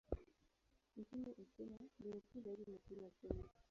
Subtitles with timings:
[0.97, 3.43] Nchini Uchina, mbinu kuu zaidi ni kunywa sumu.